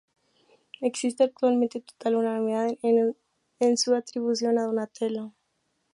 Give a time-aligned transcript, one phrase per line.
[0.79, 2.75] Existe, actualmente total unanimidad
[3.59, 5.31] es su atribución a Donatello.